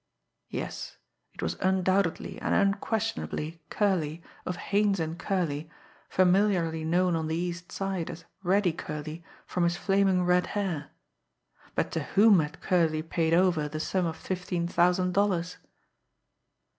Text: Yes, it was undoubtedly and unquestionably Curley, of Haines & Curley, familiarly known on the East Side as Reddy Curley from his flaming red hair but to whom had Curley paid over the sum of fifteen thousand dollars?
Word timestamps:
Yes, 0.49 0.97
it 1.31 1.43
was 1.43 1.57
undoubtedly 1.59 2.41
and 2.41 2.55
unquestionably 2.55 3.61
Curley, 3.69 4.23
of 4.47 4.55
Haines 4.55 4.99
& 5.13 5.17
Curley, 5.19 5.69
familiarly 6.09 6.83
known 6.83 7.15
on 7.15 7.27
the 7.27 7.35
East 7.35 7.71
Side 7.71 8.09
as 8.09 8.25
Reddy 8.41 8.73
Curley 8.73 9.23
from 9.45 9.63
his 9.63 9.77
flaming 9.77 10.23
red 10.25 10.47
hair 10.57 10.89
but 11.75 11.91
to 11.91 12.01
whom 12.01 12.39
had 12.39 12.61
Curley 12.61 13.03
paid 13.03 13.35
over 13.35 13.67
the 13.67 13.79
sum 13.79 14.07
of 14.07 14.17
fifteen 14.17 14.67
thousand 14.67 15.11
dollars? 15.13 15.57